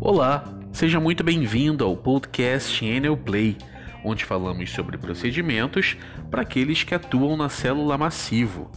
[0.00, 3.56] Olá, seja muito bem-vindo ao podcast Enel Play,
[4.04, 5.96] onde falamos sobre procedimentos
[6.30, 8.70] para aqueles que atuam na célula massivo.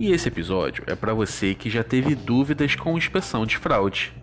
[0.00, 4.14] E esse episódio é para você que já teve dúvidas com inspeção de fraude.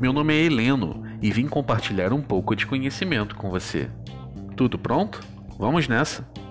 [0.00, 3.88] Meu nome é Heleno e vim compartilhar um pouco de conhecimento com você.
[4.54, 5.20] Tudo pronto?
[5.58, 6.45] Vamos nessa!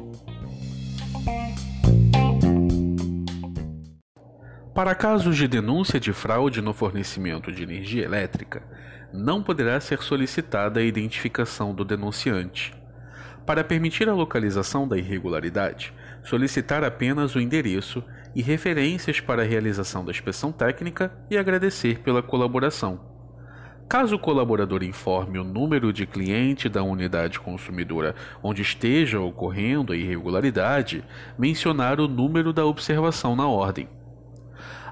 [4.76, 8.62] Para casos de denúncia de fraude no fornecimento de energia elétrica,
[9.13, 12.73] não poderá ser solicitada a identificação do denunciante.
[13.46, 15.94] Para permitir a localização da irregularidade,
[16.26, 18.04] solicitar apenas o endereço
[18.35, 22.99] e referências para a realização da inspeção técnica e agradecer pela colaboração.
[23.88, 28.13] Caso o colaborador informe o número de cliente da unidade consumidora
[28.44, 31.02] onde esteja ocorrendo a irregularidade,
[31.40, 33.88] mencionar o número da observação na ordem.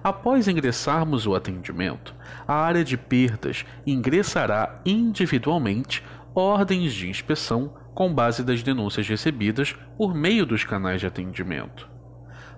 [0.03, 2.13] Após ingressarmos o atendimento,
[2.45, 6.03] a área de perdas ingressará individualmente
[6.35, 11.89] ordens de inspeção com base das denúncias recebidas por meio dos canais de atendimento.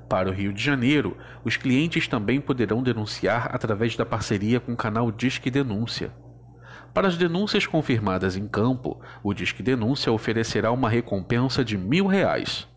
[0.09, 4.77] Para o Rio de Janeiro, os clientes também poderão denunciar através da parceria com o
[4.77, 6.11] canal Disque Denúncia.
[6.95, 12.67] Para as denúncias confirmadas em campo, o Disque Denúncia oferecerá uma recompensa de mil reais.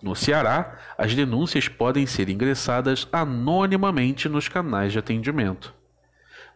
[0.00, 5.74] No Ceará, as denúncias podem ser ingressadas anonimamente nos canais de atendimento.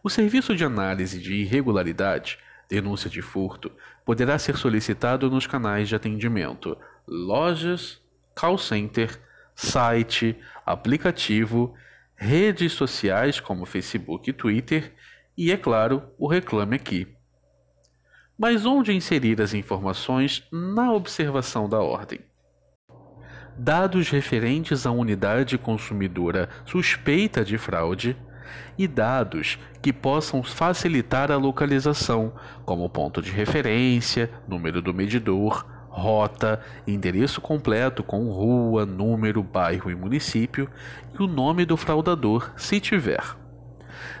[0.01, 2.37] O serviço de análise de irregularidade,
[2.69, 3.71] denúncia de furto,
[4.05, 6.77] poderá ser solicitado nos canais de atendimento,
[7.07, 8.01] lojas,
[8.33, 9.19] call center,
[9.55, 11.73] site, aplicativo,
[12.15, 14.93] redes sociais como Facebook e Twitter
[15.37, 17.07] e, é claro, o Reclame Aqui.
[18.37, 22.19] Mas onde inserir as informações na observação da ordem?
[23.57, 28.17] Dados referentes à unidade consumidora suspeita de fraude
[28.77, 32.33] e dados que possam facilitar a localização,
[32.65, 39.95] como ponto de referência, número do medidor, rota, endereço completo com rua, número, bairro e
[39.95, 40.69] município
[41.13, 43.42] e o nome do fraudador, se tiver.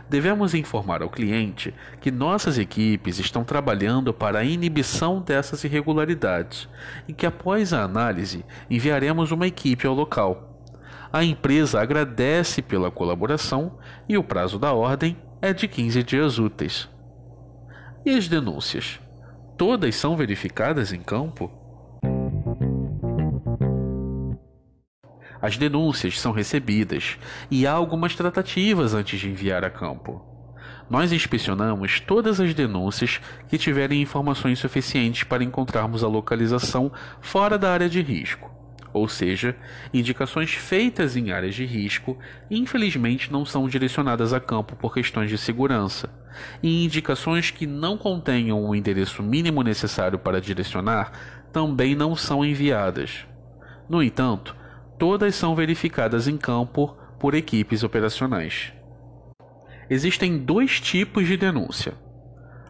[0.09, 6.67] Devemos informar ao cliente que nossas equipes estão trabalhando para a inibição dessas irregularidades
[7.07, 10.59] e que, após a análise, enviaremos uma equipe ao local.
[11.11, 13.77] A empresa agradece pela colaboração
[14.09, 16.89] e o prazo da ordem é de 15 dias úteis.
[18.05, 18.99] E as denúncias?
[19.57, 21.62] Todas são verificadas em campo?
[25.43, 27.17] As denúncias são recebidas
[27.51, 30.23] e há algumas tratativas antes de enviar a campo.
[30.89, 36.89] Nós inspecionamos todas as denúncias que tiverem informações suficientes para encontrarmos a localização
[37.19, 38.49] fora da área de risco.
[38.93, 39.53] Ou seja,
[39.93, 42.17] indicações feitas em áreas de risco,
[42.49, 46.09] infelizmente não são direcionadas a campo por questões de segurança,
[46.61, 51.11] e indicações que não contenham o endereço mínimo necessário para direcionar
[51.51, 53.25] também não são enviadas.
[53.89, 54.62] No entanto,
[54.97, 58.73] todas são verificadas em campo por equipes operacionais.
[59.89, 61.93] Existem dois tipos de denúncia.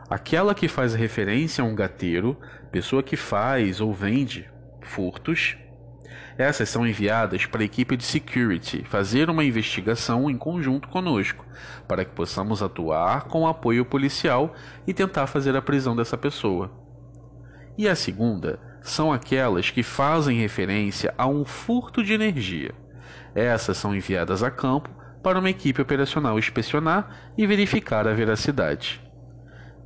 [0.10, 2.38] Aquela que faz referência a um gateiro,
[2.72, 4.50] pessoa que faz ou vende
[4.82, 5.58] furtos.
[6.38, 11.46] Essas são enviadas para a equipe de security fazer uma investigação em conjunto conosco,
[11.88, 14.54] para que possamos atuar com apoio policial
[14.86, 16.72] e tentar fazer a prisão dessa pessoa.
[17.78, 22.76] E a segunda são aquelas que fazem referência a um furto de energia.
[23.34, 24.90] Essas são enviadas a campo
[25.24, 29.02] para uma equipe operacional inspecionar e verificar a veracidade.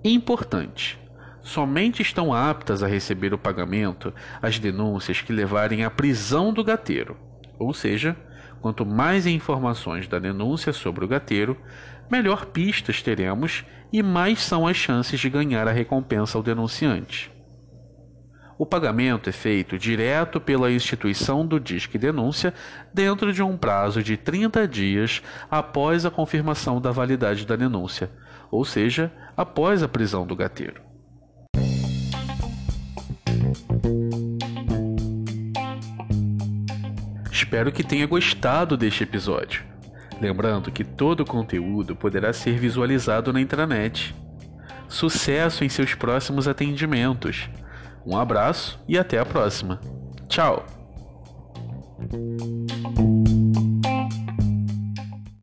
[0.03, 0.99] Importante:
[1.43, 7.15] somente estão aptas a receber o pagamento as denúncias que levarem à prisão do gateiro,
[7.59, 8.17] ou seja,
[8.59, 11.55] quanto mais informações da denúncia sobre o gateiro,
[12.09, 17.36] melhor pistas teremos e mais são as chances de ganhar a recompensa ao denunciante.
[18.59, 22.53] O pagamento é feito direto pela instituição do Disque Denúncia
[22.91, 28.09] dentro de um prazo de 30 dias após a confirmação da validade da denúncia,
[28.49, 30.81] ou seja, após a prisão do gateiro.
[37.31, 39.63] Espero que tenha gostado deste episódio.
[40.19, 44.15] Lembrando que todo o conteúdo poderá ser visualizado na intranet.
[44.89, 47.47] Sucesso em seus próximos atendimentos!
[48.07, 49.81] Um abraço e até a próxima.
[50.29, 50.65] Tchau!